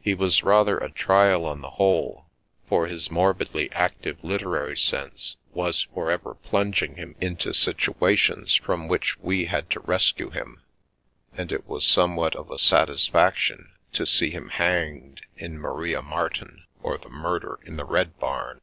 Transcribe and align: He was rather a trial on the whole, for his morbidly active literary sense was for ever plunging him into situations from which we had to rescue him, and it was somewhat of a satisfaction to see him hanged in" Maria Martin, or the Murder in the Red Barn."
He 0.00 0.14
was 0.14 0.42
rather 0.42 0.78
a 0.78 0.90
trial 0.90 1.44
on 1.44 1.60
the 1.60 1.72
whole, 1.72 2.24
for 2.66 2.86
his 2.86 3.10
morbidly 3.10 3.70
active 3.72 4.16
literary 4.24 4.78
sense 4.78 5.36
was 5.52 5.82
for 5.92 6.10
ever 6.10 6.32
plunging 6.36 6.94
him 6.96 7.14
into 7.20 7.52
situations 7.52 8.54
from 8.54 8.88
which 8.88 9.18
we 9.18 9.44
had 9.44 9.68
to 9.72 9.80
rescue 9.80 10.30
him, 10.30 10.62
and 11.34 11.52
it 11.52 11.66
was 11.66 11.84
somewhat 11.86 12.34
of 12.34 12.50
a 12.50 12.56
satisfaction 12.56 13.74
to 13.92 14.06
see 14.06 14.30
him 14.30 14.48
hanged 14.48 15.20
in" 15.36 15.58
Maria 15.60 16.00
Martin, 16.00 16.64
or 16.82 16.96
the 16.96 17.10
Murder 17.10 17.60
in 17.66 17.76
the 17.76 17.84
Red 17.84 18.18
Barn." 18.18 18.62